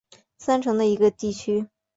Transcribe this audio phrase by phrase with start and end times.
[0.39, 1.67] 三城的一个地区。